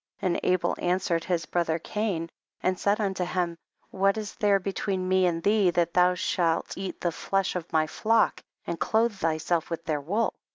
[0.19, 2.31] And Abel answered his bro ther Cain
[2.63, 3.55] and said unto him,
[3.91, 7.85] what is there between me and thee, that thou shah eat the flesh of my
[7.85, 10.33] flock and clothe thyself with their wool